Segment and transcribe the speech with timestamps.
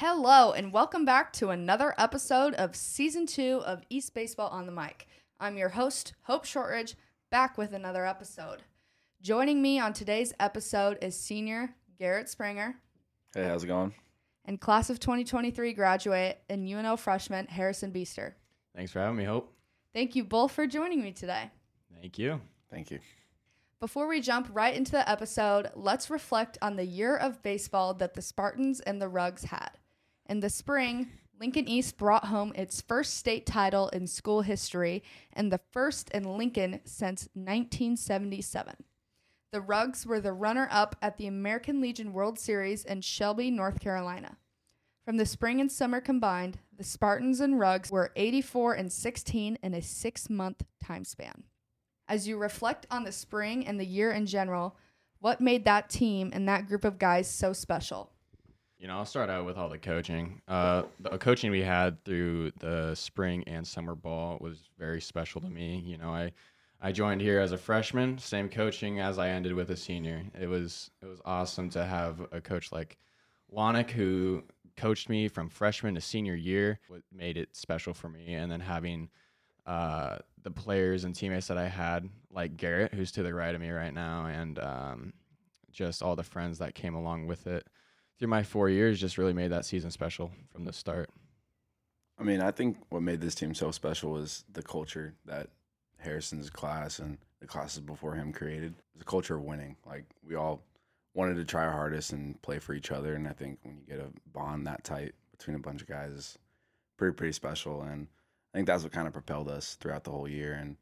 [0.00, 4.72] Hello, and welcome back to another episode of season two of East Baseball on the
[4.72, 5.06] Mic.
[5.38, 6.94] I'm your host, Hope Shortridge,
[7.30, 8.62] back with another episode.
[9.20, 12.76] Joining me on today's episode is senior Garrett Springer
[13.34, 13.92] Hey, how's it going?
[14.46, 18.32] and class of 2023 graduate and UNO freshman Harrison Biester.
[18.74, 19.52] Thanks for having me, Hope.
[19.92, 21.50] Thank you both for joining me today.
[22.00, 22.40] Thank you.
[22.70, 23.00] Thank you.
[23.80, 28.14] Before we jump right into the episode, let's reflect on the year of baseball that
[28.14, 29.72] the Spartans and the Rugs had.
[30.30, 31.10] In the spring,
[31.40, 36.22] Lincoln East brought home its first state title in school history and the first in
[36.22, 38.76] Lincoln since 1977.
[39.50, 43.80] The Rugs were the runner up at the American Legion World Series in Shelby, North
[43.80, 44.36] Carolina.
[45.04, 49.74] From the spring and summer combined, the Spartans and Rugs were 84 and 16 in
[49.74, 51.42] a six month time span.
[52.06, 54.76] As you reflect on the spring and the year in general,
[55.18, 58.12] what made that team and that group of guys so special?
[58.80, 60.40] You know, I'll start out with all the coaching.
[60.48, 65.50] Uh, the coaching we had through the spring and summer ball was very special to
[65.50, 65.82] me.
[65.84, 66.32] You know, I
[66.80, 70.22] I joined here as a freshman, same coaching as I ended with a senior.
[70.40, 72.96] It was it was awesome to have a coach like
[73.54, 74.44] Lonick who
[74.78, 76.80] coached me from freshman to senior year.
[76.88, 79.10] What made it special for me, and then having
[79.66, 83.60] uh, the players and teammates that I had, like Garrett, who's to the right of
[83.60, 85.12] me right now, and um,
[85.70, 87.66] just all the friends that came along with it
[88.20, 91.10] through my four years, just really made that season special from the start.
[92.18, 95.48] I mean, I think what made this team so special was the culture that
[95.96, 98.74] Harrison's class and the classes before him created.
[98.74, 99.76] It was a culture of winning.
[99.86, 100.62] Like we all
[101.14, 103.14] wanted to try our hardest and play for each other.
[103.14, 106.36] And I think when you get a bond that tight between a bunch of guys,
[106.98, 107.80] pretty pretty special.
[107.80, 108.06] And
[108.52, 110.52] I think that's what kind of propelled us throughout the whole year.
[110.52, 110.76] And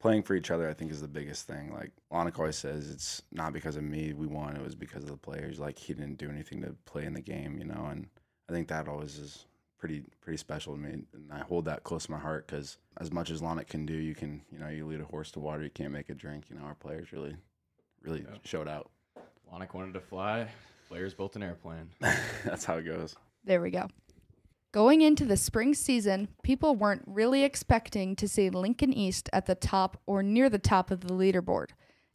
[0.00, 1.72] playing for each other, I think, is the biggest thing.
[1.72, 5.10] Like Lonick always says, it's not because of me we won; it was because of
[5.10, 5.58] the players.
[5.58, 7.88] Like he didn't do anything to play in the game, you know.
[7.90, 8.06] And
[8.48, 9.44] I think that always is
[9.78, 13.12] pretty pretty special to me, and I hold that close to my heart because as
[13.12, 15.62] much as Lonick can do, you can you know you lead a horse to water,
[15.62, 16.44] you can't make it drink.
[16.50, 17.36] You know, our players really
[18.02, 18.36] really Yeah.
[18.44, 18.90] showed out.
[19.52, 20.48] Lonick wanted to fly.
[20.88, 21.90] Players built an airplane.
[22.44, 23.14] that's how it goes.
[23.44, 23.88] There we go.
[24.70, 29.54] Going into the spring season, people weren't really expecting to see Lincoln East at the
[29.54, 31.70] top or near the top of the leaderboard.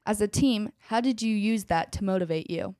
[0.05, 2.75] As a team, how did you use that to motivate you?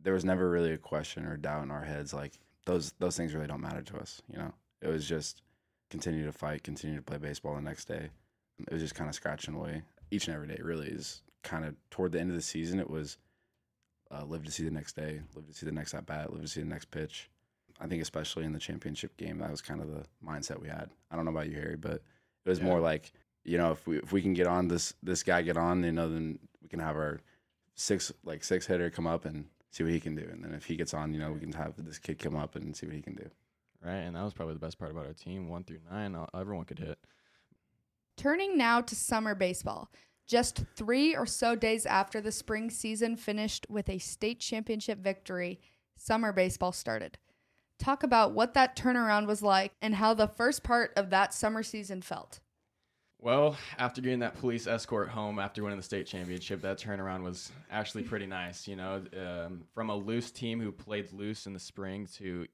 [0.00, 2.14] There was never really a question or doubt in our heads.
[2.14, 4.22] Like those those things really don't matter to us.
[4.30, 5.42] You know, it was just
[5.90, 8.08] continue to fight, continue to play baseball the next day.
[8.58, 10.58] It was just kind of scratching away each and every day.
[10.62, 12.80] Really is kind of toward the end of the season.
[12.80, 13.18] It was
[14.10, 16.40] uh, live to see the next day, live to see the next at bat, live
[16.40, 17.28] to see the next pitch.
[17.80, 20.90] I think especially in the championship game, that was kind of the mindset we had.
[21.10, 22.02] I don't know about you, Harry, but
[22.44, 22.64] it was Yeah.
[22.66, 23.12] more like
[23.44, 25.92] you know if we if we can get on this this guy get on, you
[25.92, 27.20] know, then we can have our
[27.74, 30.64] six like six hitter come up and see what he can do, and then if
[30.64, 32.94] he gets on, you know, we can have this kid come up and see what
[32.96, 33.28] he can do.
[33.84, 35.48] Right, and that was probably the best part about our team.
[35.48, 36.98] One through nine, uh, everyone could hit.
[38.16, 39.90] Turning now to summer baseball.
[40.26, 45.60] Just three or so days after the spring season finished with a state championship victory,
[45.96, 47.18] summer baseball started.
[47.78, 51.62] Talk about what that turnaround was like and how the first part of that summer
[51.62, 52.40] season felt.
[53.18, 57.50] Well, after getting that police escort home after winning the state championship, that turnaround was
[57.70, 58.68] actually pretty nice.
[58.68, 62.46] You know, um, from a loose team who played loose in the spring to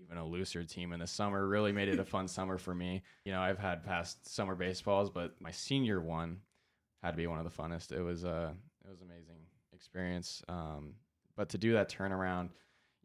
[0.00, 3.02] even a looser team in the summer really made it a fun summer for me.
[3.24, 6.38] You know, I've had past summer baseballs, but my senior one
[7.02, 7.92] had to be one of the funnest.
[7.92, 9.40] It was a it was amazing
[9.72, 10.42] experience.
[10.48, 10.94] Um,
[11.36, 12.50] but to do that turnaround,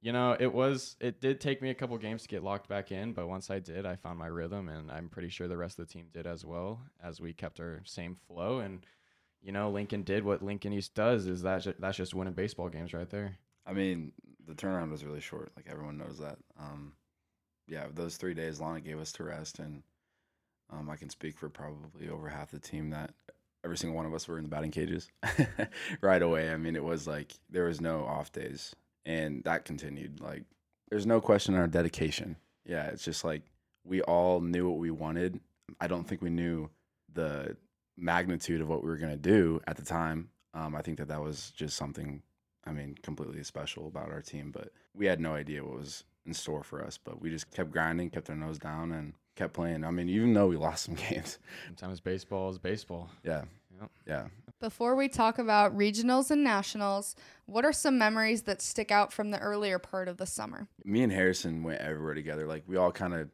[0.03, 2.91] you know, it was it did take me a couple games to get locked back
[2.91, 5.79] in, but once I did, I found my rhythm, and I'm pretty sure the rest
[5.79, 8.59] of the team did as well as we kept our same flow.
[8.59, 8.85] And
[9.41, 12.67] you know, Lincoln did what Lincoln East does is that ju- that's just winning baseball
[12.67, 13.37] games right there.
[13.65, 14.11] I mean,
[14.45, 15.53] the turnaround was really short.
[15.55, 16.37] Like everyone knows that.
[16.59, 16.91] Um,
[17.69, 19.83] yeah, those three days Lana gave us to rest, and
[20.69, 23.13] um, I can speak for probably over half the team that
[23.63, 25.09] every single one of us were in the batting cages
[26.01, 26.51] right away.
[26.51, 28.75] I mean, it was like there was no off days,
[29.05, 30.19] and that continued.
[30.21, 30.43] Like,
[30.89, 32.35] there's no question on our dedication.
[32.65, 33.41] Yeah, it's just like
[33.85, 35.39] we all knew what we wanted.
[35.81, 36.69] I don't think we knew
[37.13, 37.55] the
[37.97, 40.29] magnitude of what we were gonna do at the time.
[40.53, 42.21] Um, I think that that was just something
[42.65, 46.33] I mean, completely special about our team, but we had no idea what was in
[46.33, 46.97] store for us.
[46.97, 49.83] But we just kept grinding, kept our nose down, and kept playing.
[49.83, 53.09] I mean, even though we lost some games, Sometimes baseball is baseball.
[53.25, 53.43] yeah,
[53.81, 53.91] Yep.
[54.07, 54.27] yeah.
[54.63, 57.17] Before we talk about regionals and nationals,
[57.47, 60.69] what are some memories that stick out from the earlier part of the summer?
[60.85, 62.47] Me and Harrison went everywhere together.
[62.47, 63.27] Like we all kind of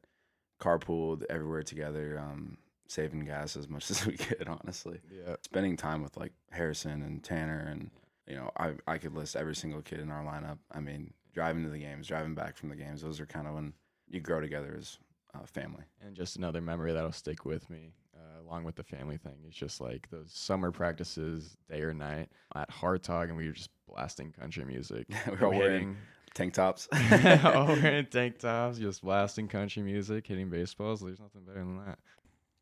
[0.60, 4.48] carpooled everywhere together, um, saving gas as much as we could.
[4.48, 5.36] Honestly, Yeah.
[5.44, 7.92] spending time with like Harrison and Tanner, and
[8.26, 10.58] you know, I I could list every single kid in our lineup.
[10.72, 13.04] I mean, driving to the games, driving back from the games.
[13.04, 13.74] Those are kind of when
[14.10, 14.98] you grow together as
[15.40, 15.84] a family.
[16.02, 17.94] And just another memory that'll stick with me,
[18.40, 22.70] along with the family thing, is just like those summer practices, day or night, at
[22.70, 25.08] Hartog, and we were just blasting country music.
[25.28, 25.98] we were all wearing
[26.34, 26.88] tank tops.
[27.44, 31.02] all wearing tank tops, just blasting country music, hitting baseballs.
[31.02, 32.00] There's nothing better than that.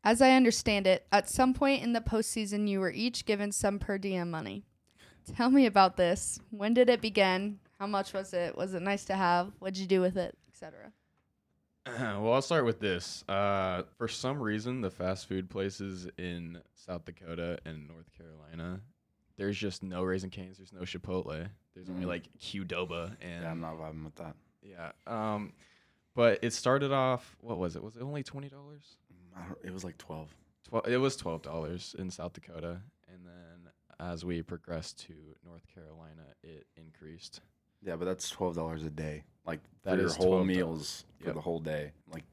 [0.04, 3.78] As I understand it, at some point in the postseason, you were each given some
[3.78, 4.64] per diem money.
[5.36, 6.40] Tell me about this.
[6.50, 7.58] When did it begin?
[7.78, 8.56] How much was it?
[8.56, 9.52] Was it nice to have?
[9.58, 10.92] What'd you do with it, etc.
[12.20, 13.24] well, I'll start with this.
[13.28, 18.80] Uh, for some reason, the fast food places in South Dakota and North Carolina,
[19.36, 20.56] there's just no Raising Cane's.
[20.58, 21.48] There's no Chipotle.
[21.74, 22.08] There's only Mm.
[22.08, 24.34] like Qdoba and yeah, I'm not vibing with that.
[24.62, 24.90] yeah.
[25.06, 25.52] Um,
[26.14, 27.36] but it started off.
[27.40, 27.82] What was it?
[27.82, 28.96] Was it only twenty dollars?
[29.36, 30.34] I don't, it was like 12.
[30.68, 30.88] Twelve.
[30.88, 33.70] It was twelve dollars in South Dakota, and then
[34.00, 35.14] as we progressed to
[35.46, 37.40] North Carolina, it increased.
[37.82, 39.24] Yeah, but that's twelve dollars a day.
[39.46, 40.46] Like That for your is whole $12.
[40.46, 41.34] meals for Yep.
[41.34, 41.92] the whole day.
[42.12, 42.24] Like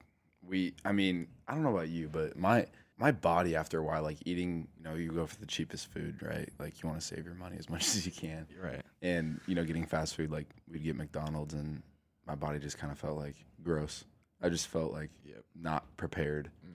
[0.42, 2.66] we, I mean, I don't know about you, but my
[2.98, 6.22] my body after a while, like eating, you know, you go for the cheapest food,
[6.22, 6.50] right?
[6.60, 8.82] Like you want to save your money as much as you can, You're right.
[9.02, 11.82] and you know, getting fast food, like we'd get McDonald's, and
[12.28, 14.06] my body just kind of felt like gross.
[14.42, 15.44] I just felt like Yep.
[15.56, 16.72] not prepared, hmm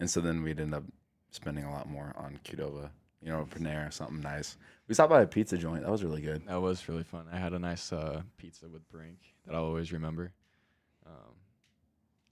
[0.00, 0.84] and so then we'd end up
[1.30, 2.90] spending a lot more on Qdoba,
[3.24, 4.56] you know, Panera, something nice.
[4.86, 5.82] We stopped by a pizza joint.
[5.82, 6.46] That was really good.
[6.46, 7.26] That was really fun.
[7.32, 10.32] I had a nice uh, pizza with Brink that I'll always remember.
[11.06, 11.32] Um,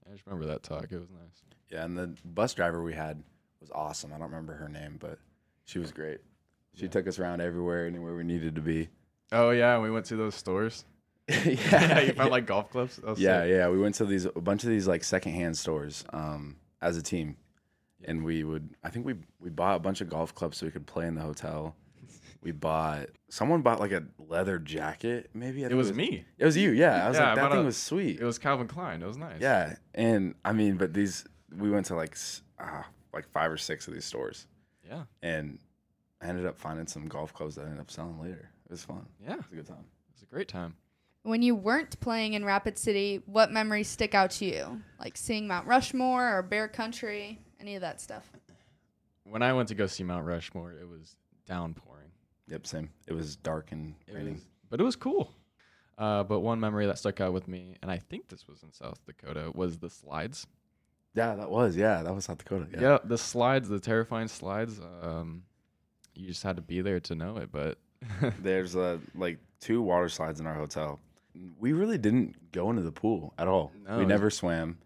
[0.07, 0.91] I just remember that talk.
[0.91, 1.41] It was nice.
[1.69, 3.23] Yeah, and the bus driver we had
[3.59, 4.11] was awesome.
[4.13, 5.17] I don't remember her name, but
[5.65, 6.19] she was great.
[6.75, 6.89] She Yeah.
[6.89, 8.89] took us around everywhere, anywhere we needed to be.
[9.31, 10.85] Oh yeah, we went to those stores.
[11.27, 12.99] yeah, you found like golf clubs.
[13.17, 13.49] Yeah, sick.
[13.51, 13.69] yeah.
[13.69, 17.29] We went to these a bunch of these like secondhand stores um, as a team,
[17.29, 17.33] Yeah.
[18.05, 18.69] And we would.
[18.83, 21.15] I think we we bought a bunch of golf clubs so we could play in
[21.15, 21.75] the hotel.
[22.41, 25.29] We bought someone bought like a leather jacket.
[25.33, 26.25] Maybe I It think was me.
[26.37, 26.71] It was you.
[26.71, 28.19] Yeah, I was Yeah, like that thing a- was sweet.
[28.19, 29.01] It was Calvin Klein.
[29.01, 29.39] It was nice.
[29.41, 32.17] Yeah, and I mean, but these we went to like
[32.59, 32.83] uh,
[33.13, 34.47] like five or six of these stores,
[34.85, 35.03] Yeah.
[35.21, 35.59] and
[36.21, 38.49] I ended up finding some golf clubs that I ended up selling later.
[38.65, 39.05] It was fun.
[39.21, 39.33] Yeah.
[39.33, 39.85] It was a good time.
[40.09, 40.75] It was a great time.
[41.25, 44.81] When you weren't playing in Rapid City, what memories stick out to you?
[44.99, 48.29] Like seeing Mount Rushmore or Bear Country, any of that stuff?
[49.23, 51.15] When I went to go see Mount Rushmore, it was
[51.47, 52.11] downpouring.
[52.49, 52.89] Yep, same.
[53.07, 54.33] It was dark and It raining.
[54.33, 55.31] was, but it was cool.
[55.97, 58.73] Uh, but one memory that stuck out with me, and I think this was in
[58.73, 60.45] South Dakota, was the slides.
[61.15, 61.77] Yeah, that was.
[61.77, 62.67] Yeah, that was South Dakota.
[62.73, 62.97] Yeah, Yeah.
[63.03, 64.81] the slides, the terrifying slides.
[65.01, 65.43] Um,
[66.15, 67.49] you just had to be there to know it.
[67.51, 67.77] But
[68.41, 70.99] There's uh, like two water slides in our hotel.
[71.59, 73.71] We really didn't go into the pool at all.
[73.87, 74.79] No, we it- never swam.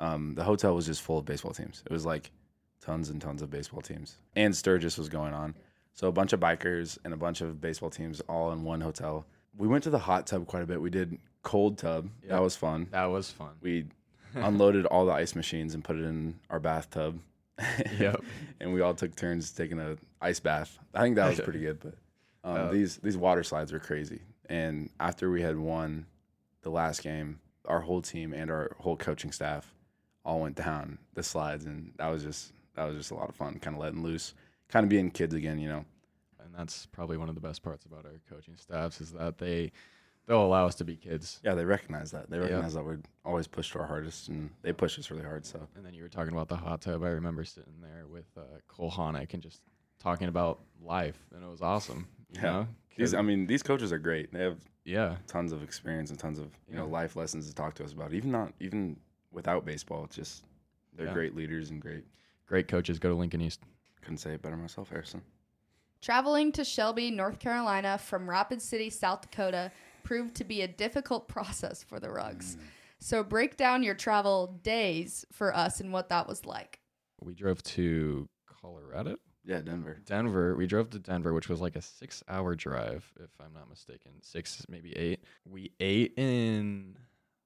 [0.00, 1.82] Um, the hotel was just full of baseball teams.
[1.86, 2.32] It was like
[2.80, 4.16] tons and tons of baseball teams.
[4.34, 5.54] And Sturgis was going on.
[5.92, 9.26] So a bunch of bikers and a bunch of baseball teams all in one hotel.
[9.56, 10.80] We went to the hot tub quite a bit.
[10.80, 12.08] We did cold tub.
[12.22, 12.30] Yep.
[12.30, 12.86] That was fun.
[12.90, 13.50] that was fun.
[13.60, 13.86] We
[14.34, 17.20] unloaded all the ice machines and put it in our bathtub.
[17.98, 18.24] Yep.
[18.58, 20.78] and we all took turns taking a ice bath.
[20.94, 21.78] I think that was pretty good.
[21.78, 21.94] But
[22.42, 24.20] um, these these water slides were crazy.
[24.48, 26.06] And after we had won
[26.62, 29.74] the last game, our whole team and our whole coaching staff
[30.24, 33.34] all went down the slides, and that was just that was just a lot of
[33.36, 33.58] fun.
[33.58, 34.34] Kind of letting loose,
[34.68, 35.84] kind of being kids again, you know.
[36.42, 39.72] and that's probably one of the best parts about our coaching staffs is that they
[40.26, 41.40] they'll allow us to be kids.
[41.42, 42.30] Yeah, they recognize that.
[42.30, 42.46] They Yep.
[42.48, 45.44] recognize that we're always pushed to our hardest, and they push us really hard.
[45.46, 47.02] So And then you were talking about the hot tub.
[47.02, 49.62] I remember sitting there with uh, Cole Honick and just
[49.98, 52.08] talking about life, and it was awesome.
[52.32, 52.50] You Yeah.
[52.52, 52.68] know?
[52.96, 54.32] these, I mean, these coaches are great.
[54.32, 57.74] They have yeah, tons of experience and tons of you know life lessons to talk
[57.74, 58.12] to us about.
[58.12, 58.98] Even not even
[59.32, 60.44] without baseball, it's just
[60.94, 61.12] they're Yeah.
[61.14, 62.04] great leaders and great.
[62.46, 62.98] great coaches.
[62.98, 63.60] Go to Lincoln East.
[64.02, 65.22] Couldn't say it better myself, Harrison.
[66.00, 69.70] Traveling to Shelby, North Carolina from Rapid City, South Dakota
[70.02, 72.56] proved to be a difficult process for the Rugs.
[72.56, 72.60] Mm.
[72.98, 76.80] So break down your travel days for us and what that was like.
[77.22, 78.28] We drove to
[78.60, 79.98] Colorado, Yeah, Denver.
[80.06, 80.56] Denver.
[80.56, 84.12] We drove to Denver, which was like a six-hour drive, if I'm not mistaken.
[84.22, 85.22] Six, maybe eight.
[85.48, 86.96] We ate in,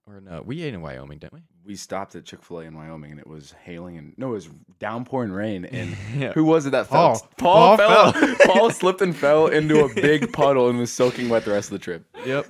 [0.07, 1.41] or no, we ate in Wyoming, didn't we?
[1.65, 4.33] We stopped at Chick Fil A in Wyoming, and it was hailing and no, it
[4.33, 5.65] was downpouring rain.
[5.65, 6.33] And yeah.
[6.33, 7.17] who was it that Paul.
[7.17, 7.29] fell?
[7.39, 8.37] Paul, Paul fell.
[8.47, 11.73] Paul slipped and fell into a big puddle and was soaking wet the rest of
[11.73, 12.05] the trip.
[12.27, 12.49] Yep.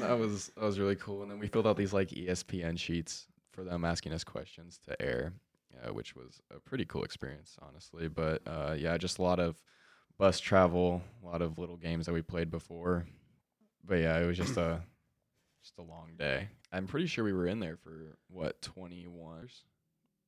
[0.00, 1.22] that was that was really cool.
[1.22, 5.00] And then we filled out these like ESPN sheets for them asking us questions to
[5.00, 5.32] air,
[5.82, 8.08] uh, which was a pretty cool experience, honestly.
[8.08, 9.56] But uh, yeah, just a lot of
[10.18, 13.06] bus travel, a lot of little games that we played before.
[13.82, 14.82] But yeah, it was just a
[15.62, 16.48] just a long day.
[16.72, 19.62] I'm pretty sure we were in there for what 21 hours.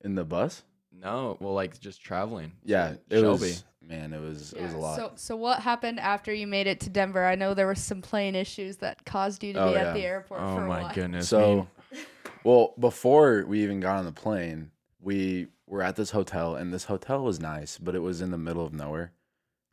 [0.05, 0.63] In the bus?
[0.93, 2.53] No, well, like just traveling.
[2.65, 3.29] Yeah, to it Shelby.
[3.29, 4.97] was man, it was it was a lot.
[4.97, 7.25] So, so what happened after you made it to Denver?
[7.25, 9.89] I know there were some plane issues that caused you to Oh, be yeah.
[9.89, 10.95] at the airport Oh for a my while.
[10.95, 11.29] goodness.
[11.29, 11.67] So,
[12.45, 14.71] well, before we even got on the plane,
[15.01, 18.39] we were at this hotel, and this hotel was nice, but it was in the
[18.39, 19.13] middle of nowhere.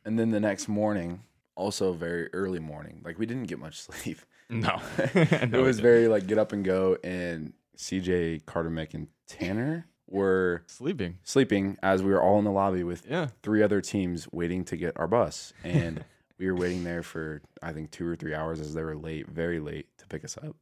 [0.05, 1.23] And then the next morning,
[1.59, 4.19] also very early morning, like we didn't get much sleep.
[4.49, 9.07] no, it No, was very like get up and go, and CJ, Carter, Mick, and
[9.27, 11.17] Tanner were sleeping.
[11.23, 13.27] sleeping as we were all in the lobby with Yeah.
[13.43, 16.03] three other teams waiting to get our bus, and
[16.39, 19.27] we were waiting there for I think two or three hours as they were late,
[19.27, 20.55] very late to pick us up,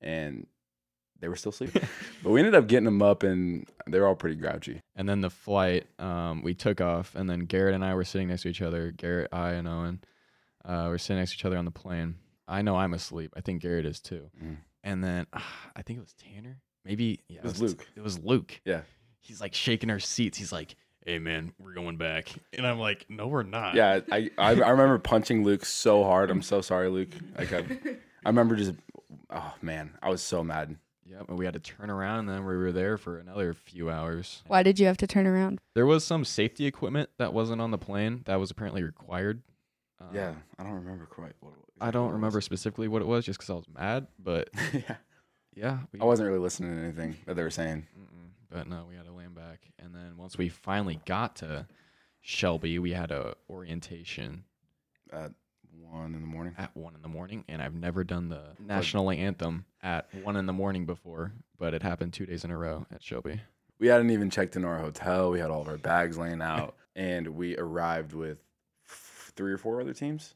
[0.00, 0.46] and
[1.20, 1.82] they were still sleeping.
[2.22, 4.80] but we ended up getting them up, and they were all pretty grouchy.
[4.96, 8.28] And then the flight, um, we took off, and then Garrett and I were sitting
[8.28, 8.92] next to each other.
[8.92, 10.00] Garrett, I, and Owen,
[10.64, 12.16] uh, we're sitting next to each other on the plane.
[12.46, 13.32] I know I'm asleep.
[13.36, 14.30] I think Garrett is too.
[14.42, 14.56] Mm.
[14.82, 15.26] And then
[15.76, 16.60] I think it was Tanner.
[16.84, 17.86] Maybe yeah, It was Luke.
[17.96, 18.60] It was Luke.
[18.64, 18.80] Yeah.
[19.20, 20.38] He's like shaking our seats.
[20.38, 20.74] He's like,
[21.04, 24.70] "Hey man, we're going back." And I'm like, "No, we're not." Yeah, I, I I
[24.70, 26.30] remember punching Luke so hard.
[26.30, 27.10] I'm so sorry, Luke.
[27.36, 28.72] Like I, I remember just,
[29.28, 30.76] oh man, I was so mad.
[31.04, 33.90] Yeah, And we had to turn around, and then we were there for another few
[33.90, 34.42] hours.
[34.46, 35.58] Why did you have to turn around?
[35.74, 39.42] There was some safety equipment that wasn't on the plane that was apparently required.
[40.00, 41.50] Um, Yeah, I don't remember quite what.
[41.50, 44.06] It was, I don't remember specifically what it was, just because I was mad.
[44.18, 44.96] But yeah,
[45.54, 47.86] yeah, we, I wasn't really listening to anything that they were saying.
[48.50, 51.66] But no, we had to land back, and then once we finally got to
[52.22, 54.44] Shelby, we had a orientation
[55.12, 55.32] At
[55.70, 56.54] one in the morning.
[56.56, 60.46] at one in the morning, and I've never done the national anthem at one in
[60.46, 63.40] the morning before, but it happened two days in a row at Shelby.
[63.78, 65.30] We hadn't even checked into our hotel.
[65.30, 68.38] We had all of our bags laying out, and we arrived with
[69.38, 70.34] three or four other teams.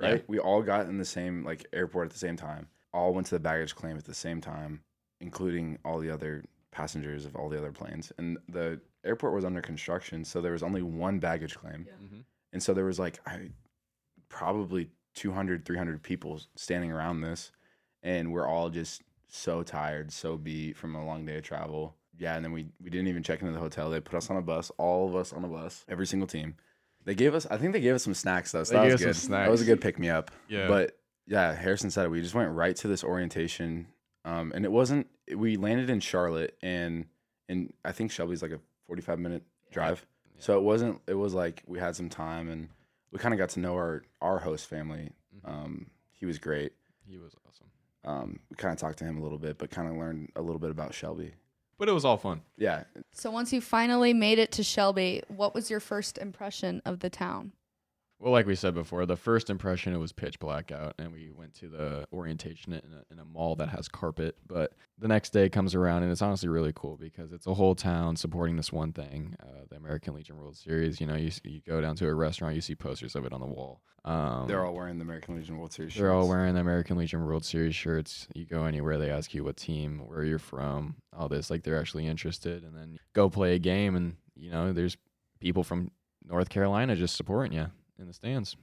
[0.00, 0.10] Yeah.
[0.10, 0.24] Right?
[0.28, 2.68] We all got in the same like airport at the same time.
[2.92, 4.82] All went to the baggage claim at the same time,
[5.20, 8.12] including all the other passengers of all the other planes.
[8.18, 11.86] And the airport was under construction, so there was only one baggage claim.
[12.04, 12.20] Mm-hmm.
[12.52, 13.48] And so there was like I
[14.28, 17.50] probably 200, 300 people standing around this.
[18.02, 21.96] And we're all just so tired, so beat from a long day of travel.
[22.18, 23.90] Yeah, and then we, we didn't even check into the hotel.
[23.90, 26.54] They put us on a bus, all of us on a bus, every single team.
[27.04, 28.64] They gave us, I think they gave us some snacks though.
[28.64, 29.34] So They that gave was us good.
[29.34, 30.30] That was a good pick me up.
[30.48, 30.96] Yeah, But
[31.26, 32.08] yeah, Harrison said it.
[32.10, 33.86] We just went right to this orientation.
[34.24, 35.06] Um, and it wasn't,
[35.36, 37.06] we landed in Charlotte and,
[37.48, 40.06] and I think Shelby's like a 45 minute drive.
[40.34, 40.40] Yeah.
[40.40, 41.00] So it wasn't.
[41.06, 42.68] It was like we had some time, and
[43.12, 45.12] we kind of got to know our our host family.
[45.36, 45.48] Mhm.
[45.48, 46.72] Um, he was great.
[47.06, 47.66] he was awesome,
[48.04, 50.42] Um, we kind of talked to him a little bit, but kind of learned a
[50.42, 51.34] little bit about Shelby.
[51.78, 52.42] But it was all fun.
[52.56, 57.00] Yeah, So once you finally made it to Shelby, what was your first impression of
[57.00, 57.52] the town?
[58.20, 61.30] Well, like we said before, the first impression it was pitch black out, and we
[61.30, 64.36] went to the orientation in a, in a mall that has carpet.
[64.46, 67.74] But the next day comes around, and it's honestly really cool because it's a whole
[67.74, 71.00] town supporting this one thing, uh, the American Legion World Series.
[71.00, 73.40] You know, you you go down to a restaurant, you see posters of it on
[73.40, 73.82] the wall.
[74.04, 75.94] Um, they're all wearing the American Legion World Series.
[75.94, 76.30] they're all shirts.
[76.30, 78.28] wearing the American Legion World Series shirts.
[78.34, 81.50] You go anywhere, they ask you what team, where you're from, all this.
[81.50, 84.96] Like they're actually interested, and then go play a game, and you know, there's
[85.40, 85.90] people from
[86.26, 87.66] North Carolina just supporting you
[87.98, 88.56] in the stands.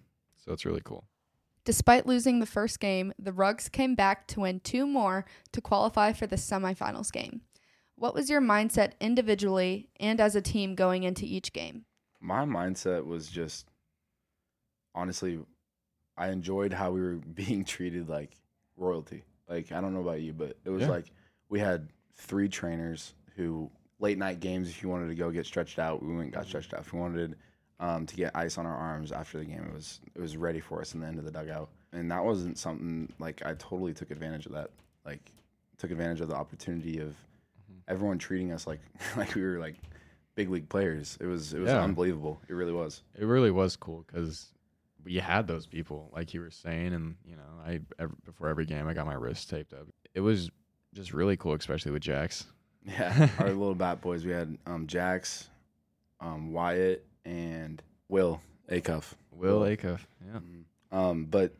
[0.43, 1.05] So it's really cool.
[1.63, 6.11] Despite losing the first game, the Rugs came back to win two more to qualify
[6.11, 7.41] for the semifinals game.
[7.95, 11.85] What was your mindset individually and as a team going into each game?
[12.19, 13.67] My mindset was just
[14.95, 15.39] honestly,
[16.17, 18.31] I enjoyed how we were being treated like
[18.75, 19.23] royalty.
[19.47, 20.89] Like I don't know about you, but it was Yeah.
[20.89, 21.11] like
[21.49, 23.69] we had three trainers who
[23.99, 24.67] late night games.
[24.69, 26.49] If you wanted to go get stretched out, we went and got mm-hmm.
[26.49, 26.81] stretched out.
[26.81, 27.35] If you wanted
[27.81, 30.59] um, to get ice on our arms after the game, it was it was ready
[30.61, 31.67] for us in the end of the dugout.
[31.91, 34.69] And that wasn't something like I totally took advantage of that.
[35.05, 35.33] Like
[35.77, 37.15] took advantage of the opportunity of
[37.87, 38.79] everyone treating us like
[39.17, 39.75] like we were like
[40.35, 41.17] big league players.
[41.19, 41.81] It was it was Yeah.
[41.83, 42.39] unbelievable.
[42.47, 43.03] It really was.
[43.19, 44.53] It really was cool because
[45.03, 48.65] we had those people, like you were saying, and you know, I ev before every
[48.65, 49.87] game I got my wrist taped up.
[50.13, 50.51] It was
[50.93, 52.45] just really cool, especially with Jax.
[52.85, 54.23] Yeah, our little bat boys.
[54.25, 55.49] We had um, Jax,
[56.19, 59.13] um, Wyatt, and Will Acuff.
[59.31, 60.63] Will Acuff, yeah, Mhm.
[60.91, 61.53] Um, but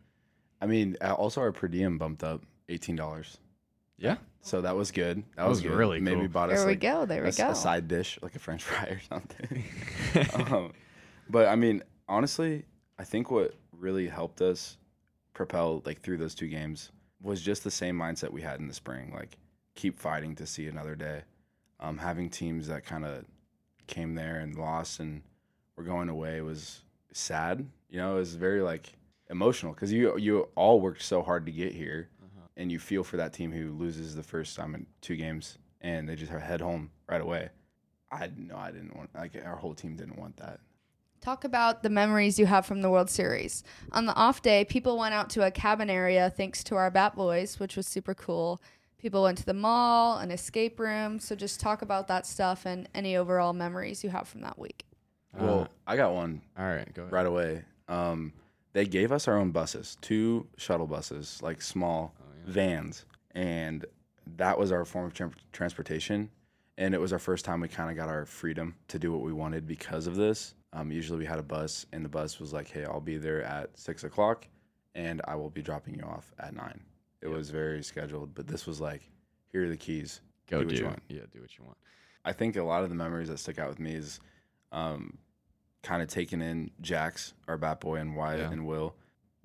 [0.62, 3.38] I mean, uh, also our per diem bumped up eighteen dollars.
[3.98, 5.18] yeah, So that was good.
[5.18, 5.78] That, That was, was good.
[5.78, 6.28] really Maybe cool.
[6.30, 7.06] bought us There we like go.
[7.06, 7.50] There we s- go.
[7.52, 9.64] a side dish, like a French fry or something.
[10.52, 10.74] um,
[11.30, 12.66] but I mean, honestly,
[13.00, 14.78] I think what really helped us
[15.34, 16.92] propel like through those two games
[17.22, 19.12] was just the same mindset we had in the spring.
[19.14, 19.38] Like
[19.76, 21.22] keep fighting to see another day.
[21.80, 23.26] Um, having teams that kind of
[23.88, 25.22] came there and lost and
[25.82, 27.66] were going away was sad.
[27.90, 28.94] You know, it was very like
[29.30, 32.48] emotional because you you all worked so hard to get here, Uh-huh.
[32.58, 36.08] and you feel for that team who loses the first time in two games and
[36.08, 37.50] they just head home right away.
[38.12, 40.60] I no, I didn't want like our whole team didn't want that.
[41.22, 43.64] Talk about the memories you have from the World Series.
[43.92, 47.16] On the off day, people went out to a cabin area thanks to our Bat
[47.16, 48.60] Boys, which was super cool.
[48.98, 51.20] People went to the mall, an escape room.
[51.20, 54.86] So just talk about that stuff and any overall memories you have from that week.
[55.34, 57.14] Well, Uh, I got one all right, go ahead.
[57.14, 57.64] right away.
[57.88, 58.34] Um,
[58.74, 63.86] they gave us our own buses, two shuttle buses, like small Oh, vans, and
[64.38, 66.30] that was our form of tran- transportation.
[66.78, 69.22] And it was our first time we kind of got our freedom to do what
[69.22, 70.56] we wanted because of this.
[70.74, 73.44] Um, usually we had a bus, and the bus was like, "Hey, I'll be there
[73.44, 74.48] at six o'clock,
[74.96, 76.82] and I will be dropping you off at 9.
[77.22, 79.02] It was very scheduled, but this was like,
[79.52, 80.22] "Here are the keys.
[80.48, 81.04] Go do what you want.
[81.10, 81.78] Yeah, do what you want.
[82.24, 84.20] I think a lot of the memories that stick out with me is
[84.72, 85.18] um,
[85.84, 88.52] kind of taking in Jax, our bat boy, and Wyatt Yeah.
[88.52, 88.96] and Will.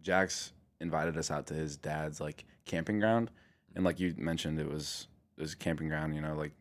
[0.03, 3.31] Jax invited us out to his dad's like camping ground,
[3.75, 6.53] and like you mentioned, it was it was a camping ground, you know, like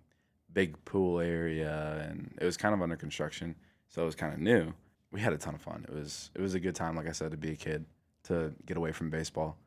[0.54, 3.56] big pool area, and it was kind of under construction,
[3.90, 4.74] so it was kind of new.
[5.12, 5.86] We had a ton of fun.
[5.88, 7.86] It was it was a good time, like I said, to be a kid,
[8.24, 9.58] to get away from baseball,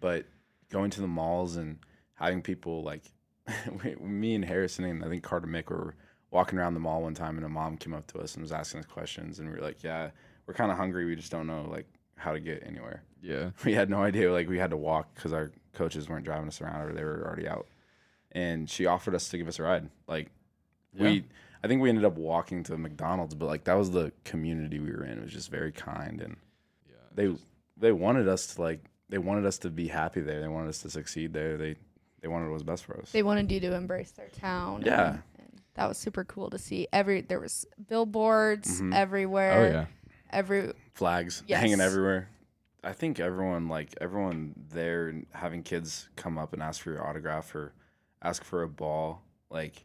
[0.00, 0.24] but
[0.70, 1.78] going to the malls and
[2.14, 3.02] having people like
[4.00, 5.94] me and Harrison and I think Carter Mick were
[6.30, 8.52] walking around the mall one time and a mom came up to us and was
[8.52, 10.10] asking us questions and we were like, yeah,
[10.46, 11.04] we're kind of hungry.
[11.04, 13.02] We just don't know like how to get anywhere.
[13.22, 13.50] Yeah.
[13.64, 14.32] We had no idea.
[14.32, 17.24] Like we had to walk because our coaches weren't driving us around or they were
[17.26, 17.66] already out.
[18.32, 19.88] And she offered us to give us a ride.
[20.06, 20.30] Like
[20.96, 21.24] we,
[21.62, 24.90] I think we ended up walking to McDonald's, but like that was the community we
[24.92, 25.18] were in.
[25.18, 26.36] It was just very kind and
[26.88, 26.94] Yeah.
[27.14, 27.44] they just-
[27.76, 30.40] they wanted us to like they wanted us to be happy there.
[30.40, 31.56] They wanted us to succeed there.
[31.56, 31.76] They
[32.20, 33.10] they wanted what was best for us.
[33.10, 34.82] They wanted you to embrace their town.
[34.84, 35.16] Yeah.
[35.74, 36.86] And, and that was super cool to see.
[36.92, 38.94] Every there was billboards Mhm.
[38.94, 39.58] everywhere.
[39.60, 39.86] oh yeah.
[40.30, 41.60] Every flags Yes.
[41.60, 42.28] hanging everywhere.
[42.82, 47.54] I think everyone like everyone there having kids come up and ask for your autograph
[47.54, 47.72] or
[48.22, 49.22] ask for a ball.
[49.50, 49.84] Like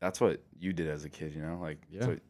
[0.00, 1.58] that's what you did as a kid, you know?
[1.60, 2.12] Like that's Yeah.
[2.12, 2.20] what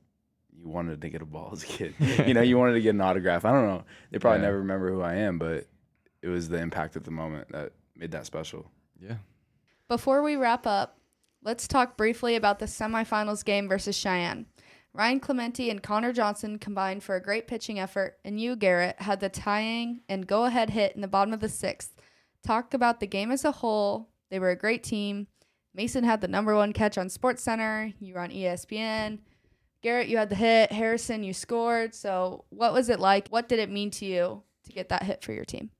[0.57, 1.95] you wanted to get a ball as a kid.
[2.27, 3.45] you know, you wanted to get an autograph.
[3.45, 3.85] I don't know.
[4.11, 4.47] They probably Yeah.
[4.47, 5.67] never remember who I am, but
[6.23, 8.71] it was the impact at the moment that made that special.
[9.01, 9.17] Yeah.
[9.89, 10.98] Before we wrap up,
[11.43, 14.47] let's talk briefly about the semifinals game versus Cheyenne.
[14.93, 19.21] Ryan Clementi and Connor Johnson combined for a great pitching effort, and you, Garrett, had
[19.21, 21.95] the tying and go ahead hit in the bottom of the sixth.
[22.43, 24.11] Talk about the game as a whole.
[24.31, 25.27] They were a great team.
[25.75, 27.93] Mason had the number one catch on Sports Center.
[28.01, 29.19] You were on ESPN.
[29.83, 30.73] Garrett, you had the hit.
[30.73, 31.95] Harrison, you scored.
[31.95, 33.29] So, what was it like?
[33.29, 35.71] What did it mean to you to get that hit for your team?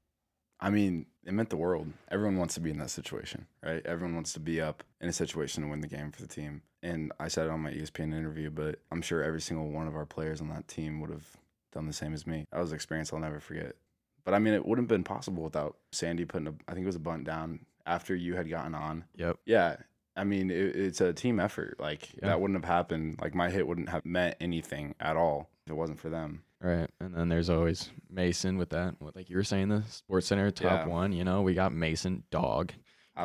[0.61, 1.93] I mean, it meant the world.
[2.11, 3.85] Everyone wants to be in that situation, right?
[3.85, 6.63] Everyone wants to be up in a situation to win the game for the team.
[6.83, 9.95] And I said it on my ESPN interview, but I'm sure every single one of
[9.95, 11.27] our players on that team would have
[11.71, 12.47] done the same as me.
[12.51, 13.77] That was an experience I'll never forget.
[14.25, 16.87] But I mean, it wouldn't have been possible without Sandy putting a, I think it
[16.87, 19.05] was a bunt down after you had gotten on.
[19.17, 19.39] Yep.
[19.45, 19.77] Yeah.
[20.17, 21.79] I mean, it, it's a team effort.
[21.79, 22.29] Like, Yeah.
[22.29, 23.19] that wouldn't have happened.
[23.21, 26.43] Like, my hit wouldn't have meant anything at all it wasn't for them.
[26.61, 26.89] Right.
[27.01, 28.97] And then there's always Mason with that.
[28.99, 30.87] What, like you were saying, the Sports Center top Yeah.
[30.87, 31.13] one.
[31.13, 32.73] You know, we got Mason, dog.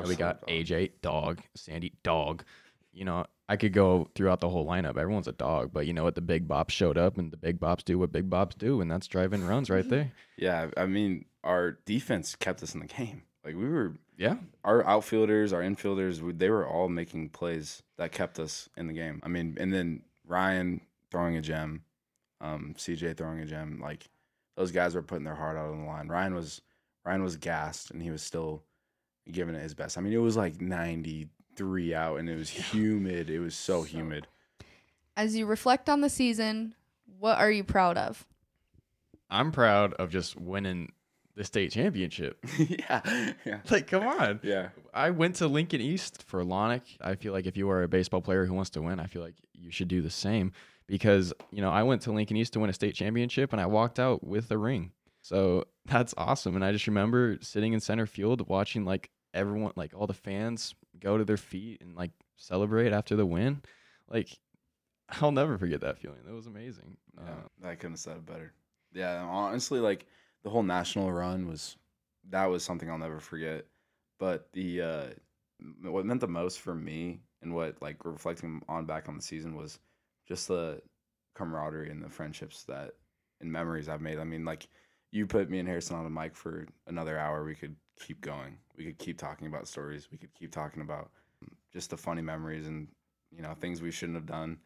[0.07, 0.49] We got dog.
[0.49, 1.39] AJ, dog.
[1.55, 2.43] Sandy, dog.
[2.91, 4.97] You know, I could go throughout the whole lineup.
[4.97, 6.15] Everyone's a dog, but you know what?
[6.15, 8.89] The big bops showed up, and the big bops do what big bops do, and
[8.89, 9.89] that's driving runs right mm-hmm.
[9.89, 10.11] there.
[10.37, 10.69] Yeah.
[10.77, 13.23] I mean, our defense kept us in the game.
[13.43, 14.37] Like, we were Yeah.
[14.63, 18.93] our outfielders, our infielders, we- they were all making plays that kept us in the
[18.93, 19.19] game.
[19.23, 21.83] I mean, and then Ryan throwing a gem,
[22.43, 24.07] um, CJ throwing a gem, like
[24.55, 26.09] those guys were putting their heart out on the line.
[26.09, 26.61] Ryan was
[27.03, 28.63] Ryan was gassed and he was still
[29.31, 29.97] giving it his best.
[29.97, 33.29] I mean, it was like 93 out and it was humid.
[33.29, 34.27] It was so humid.
[35.15, 36.75] As you reflect on the season,
[37.19, 38.25] what are you proud of?
[39.29, 40.91] I'm proud of just winning
[41.35, 42.37] the state championship.
[42.57, 43.33] yeah.
[43.45, 43.59] Yeah.
[43.69, 44.39] Like, come on.
[44.43, 44.69] Yeah.
[44.93, 46.83] I went to Lincoln East for Lonic.
[47.01, 49.21] I feel like if you are a baseball player who wants to win, I feel
[49.21, 50.51] like you should do the same
[50.87, 53.65] because, you know, I went to Lincoln East to win a state championship and I
[53.65, 54.91] walked out with a ring.
[55.21, 56.55] So that's awesome.
[56.55, 60.75] And I just remember sitting in center field watching like everyone, like all the fans
[60.99, 63.61] go to their feet and like celebrate after the win.
[64.07, 64.29] Like,
[65.21, 66.19] I'll never forget that feeling.
[66.25, 66.97] That was amazing.
[67.17, 67.31] Yeah,
[67.63, 68.53] Uh, I couldn't have said it better.
[68.93, 70.05] Yeah, honestly, like
[70.43, 71.77] the whole national run was
[72.29, 73.65] that was something I'll never forget.
[74.19, 75.07] But the uh,
[75.81, 79.55] what meant the most for me and what like reflecting on back on the season
[79.55, 79.79] was
[80.27, 80.81] just the
[81.35, 82.91] camaraderie and the friendships that
[83.41, 84.19] and memories I've made.
[84.19, 84.67] I mean, like
[85.11, 88.57] you put me and Harrison on a mic for another hour, we could keep going.
[88.77, 90.07] We could keep talking about stories.
[90.11, 91.11] We could keep talking about
[91.71, 92.87] just the funny memories and
[93.31, 94.57] you know things we shouldn't have done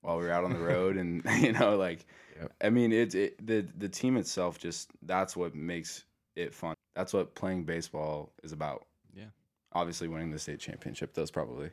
[0.00, 2.06] while we were out on the road and you know like
[2.40, 2.52] Yep.
[2.62, 6.04] I mean it's it, the the team itself just that's what makes
[6.36, 6.74] it fun.
[6.94, 8.86] That's what playing baseball is about.
[9.14, 9.24] Yeah.
[9.72, 11.70] Obviously winning the state championship that's probably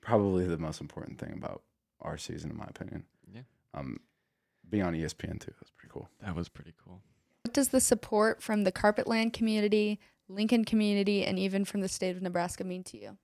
[0.00, 1.62] probably the most important thing about
[2.00, 3.04] our season, in my opinion.
[3.32, 3.42] Yeah.
[3.74, 4.00] Um,
[4.68, 6.08] being on ESPN too, that's pretty cool.
[6.20, 7.00] That was pretty cool.
[7.44, 12.16] What does the support from the Carpetland community, Lincoln community, and even from the state
[12.16, 13.16] of Nebraska mean to you?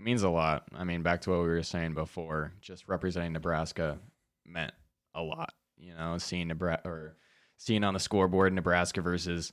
[0.00, 0.64] It means a lot.
[0.74, 3.98] I mean, back to what we were saying before, just representing Nebraska
[4.46, 4.72] meant
[5.14, 5.52] a lot.
[5.76, 7.16] You know, seeing Nebraska or
[7.58, 9.52] seeing on the scoreboard Nebraska versus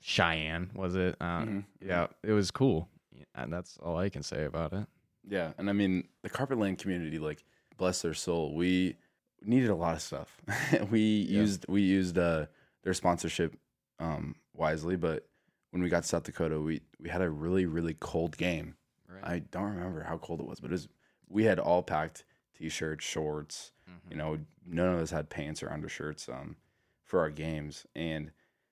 [0.00, 1.14] Cheyenne, was it?
[1.20, 1.64] Uh, Mhm.
[1.78, 2.88] Yeah, it was cool.
[3.34, 4.86] And that's all I can say about it.
[5.28, 7.44] Yeah, and I mean the Carpetland community, like
[7.76, 8.96] bless their soul, we
[9.42, 10.40] needed a lot of stuff.
[10.90, 11.40] we Yeah.
[11.40, 12.46] used we used uh,
[12.82, 13.58] their sponsorship
[13.98, 15.28] um, wisely, but
[15.70, 18.76] when we got to South Dakota, we we had a really really cold game.
[19.22, 19.32] Right.
[19.32, 20.88] I don't remember how cold it was, but it was
[21.28, 22.24] we had all packed
[22.56, 23.72] t-shirts, shorts.
[23.88, 24.10] Mhm.
[24.10, 26.56] You know, none of us had pants or undershirts um,
[27.04, 28.30] for our games, and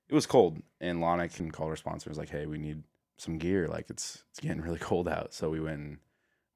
[0.09, 0.63] it was cold.
[0.81, 2.83] And Lana can call our sponsors like, "Hey, we need
[3.17, 3.69] some gear.
[3.69, 5.99] Like it's it's getting really cold out." So we went and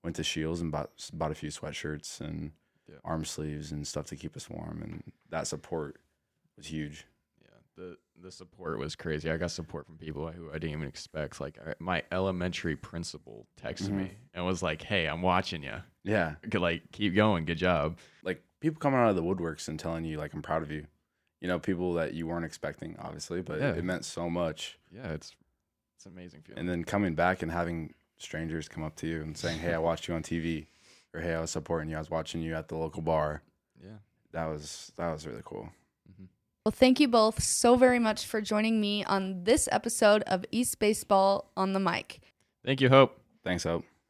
[0.05, 2.53] went to Scheels and bought bought a few sweatshirts and
[2.89, 2.97] Yeah.
[3.05, 4.83] arm sleeves and stuff to keep us warm.
[4.83, 6.01] And that support
[6.57, 7.07] was huge.
[7.77, 9.31] The the support was crazy.
[9.31, 11.41] I got support from people who I didn't even expect.
[11.41, 13.93] Like I- my elementary principal texted Mhm.
[13.97, 15.77] me and was like, "Hey, I'm watching you.
[16.05, 17.45] Yeah, Like, keep going.
[17.47, 20.63] Good job." like people coming out of the woodworks and telling you like I'm proud
[20.63, 20.87] of you.
[21.41, 23.73] You know, people that you weren't expecting, obviously, but Yeah.
[23.75, 24.79] it meant so much.
[24.91, 25.35] Yeah, it's
[25.97, 26.59] it's an amazing feeling.
[26.61, 29.79] and then coming back and having strangers come up to you and saying, "Hey, I
[29.79, 30.67] watched you on TV,"
[31.15, 31.97] or "Hey, I was supporting you.
[31.97, 33.43] I was watching you at the local bar."
[33.83, 33.99] yeah.
[34.33, 35.73] That was that was really cool.
[36.65, 40.79] Well, thank you both so very much for joining me on this episode of East
[40.79, 42.21] Baseball on the Mic.
[42.65, 43.19] Thank you, Hope.
[43.43, 43.85] Thanks, Hope.